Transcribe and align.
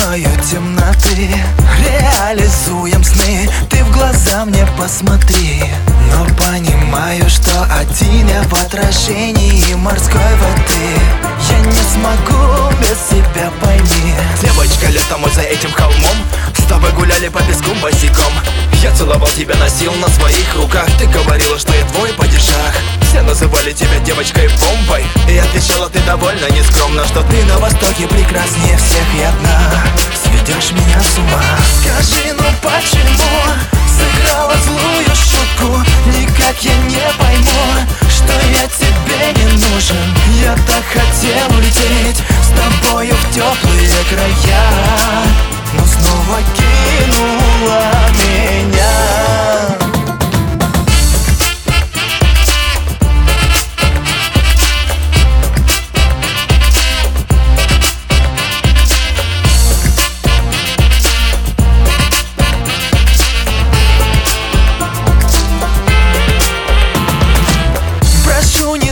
стеною 0.00 0.30
темноты. 0.50 1.28
Реализуем 1.78 3.04
сны, 3.04 3.48
ты 3.68 3.84
в 3.84 3.92
глаза 3.92 4.44
мне 4.44 4.66
посмотри. 4.78 5.64
Но 6.10 6.24
понимаю, 6.36 7.28
что 7.28 7.64
один 7.64 8.28
я 8.28 8.42
в 8.42 8.54
отражении 8.54 9.74
морской 9.74 10.34
воды. 10.36 11.00
Я 11.50 11.58
не 11.58 11.82
смогу 11.92 12.72
без 12.80 12.98
себя, 13.08 13.50
пойми. 13.60 14.14
Девочка, 14.42 14.86
летом 14.88 15.20
мы 15.20 15.30
за 15.30 15.42
этим 15.42 15.72
холмом. 15.72 16.16
С 16.56 16.64
тобой 16.64 16.92
гуляли 16.92 17.28
по 17.28 17.40
песку 17.42 17.70
босиком. 17.82 18.32
Я 18.82 18.92
целовал 18.92 19.28
тебя, 19.28 19.54
носил 19.56 19.92
на 19.94 20.08
своих 20.08 20.54
руках. 20.56 20.86
Ты 20.98 21.06
говорила, 21.06 21.58
что 21.58 21.74
я 21.74 21.84
твой 21.86 22.10
по 22.14 22.24
Все 22.24 23.22
называли 23.22 23.72
тебя 23.72 23.98
девочкой-бомбой. 23.98 25.04
И 25.28 25.34
я 25.34 25.44
отвечала 25.60 25.90
ты 25.90 26.00
довольно 26.00 26.50
нескромно 26.50 27.06
Что 27.06 27.22
ты 27.22 27.44
на 27.44 27.58
востоке 27.58 28.06
прекраснее 28.08 28.76
всех 28.78 29.14
и 29.14 29.22
одна. 29.22 29.84
Сведешь 30.24 30.72
меня 30.72 31.00
с 31.00 31.18
ума. 31.18 31.42
Скажи, 31.80 32.32
ну 32.32 32.44
почему 32.62 33.30
Сыграла 33.86 34.54
злую 34.64 35.14
шутку? 35.14 35.84
Никак 36.06 36.56
я 36.62 36.74
не 36.88 37.02
пойму 37.18 37.86
Что 38.08 38.32
я 38.32 38.66
тебе 38.68 39.44
не 39.44 39.52
нужен. 39.52 39.96
Я 40.42 40.54
так 40.54 40.84
хотел 40.86 41.58
улететь 41.58 42.22
С 42.42 42.48
тобою 42.56 43.14
в 43.14 43.34
теплые 43.34 43.90
края 44.08 44.69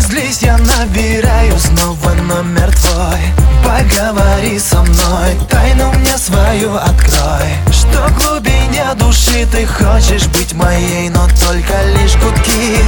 злись, 0.08 0.42
я 0.42 0.56
набираю 0.58 1.58
снова 1.58 2.14
номер 2.14 2.72
твой. 2.74 3.20
Поговори 3.62 4.58
со 4.58 4.82
мной, 4.82 5.36
тайну 5.48 5.92
мне 5.92 6.16
свою 6.16 6.74
открой. 6.74 7.48
Что 7.70 8.08
в 8.08 8.18
глубине 8.18 8.84
души 8.96 9.46
ты 9.52 9.66
хочешь 9.66 10.26
быть 10.28 10.54
моей 10.54 11.10
Но 11.10 11.26
только 11.44 11.74
лишь 11.96 12.16
гудки. 12.16 12.78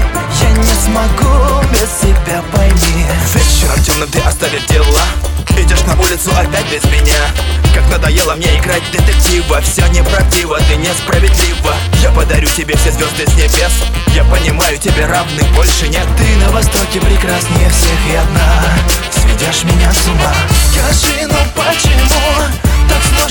Я 0.41 0.51
не 0.51 0.75
смогу 0.85 1.67
без 1.73 1.91
себя, 2.01 2.43
пойми. 2.53 3.07
Вечером 3.35 3.83
темным 3.85 4.09
ты 4.11 4.21
оставив 4.21 4.67
дела 4.67 5.05
Идешь 5.59 5.85
на 5.85 5.95
улицу 6.01 6.31
опять 6.31 6.71
без 6.73 6.85
меня. 6.85 7.21
Как 7.75 7.89
надоело 7.91 8.35
мне 8.35 8.59
играть 8.59 8.83
детектива 8.91 9.61
Все 9.61 9.87
неправдиво, 9.89 10.59
ты 10.69 10.77
несправедлива 10.77 11.70
Я 12.31 12.37
подарю 12.37 12.55
тебе 12.55 12.77
все 12.77 12.93
звезды 12.93 13.27
с 13.27 13.35
небес. 13.35 13.73
Я 14.15 14.23
понимаю, 14.23 14.79
тебе 14.79 15.05
равных 15.05 15.53
больше 15.57 15.89
нет. 15.89 16.07
Ты 16.17 16.37
на 16.37 16.53
востоке 16.53 17.01
прекраснее 17.01 17.69
всех. 17.71 17.91
И 18.09 18.15
одна. 18.15 18.63
Сведешь 19.11 19.65
меня 19.65 19.93
с 19.93 20.07
ума. 20.07 20.33
Скажи, 20.71 21.27
ну 21.27 21.35
почему 21.57 22.47
Так 22.89 23.03
сложно 23.03 23.30